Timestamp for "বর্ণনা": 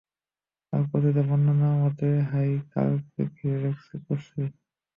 1.27-1.69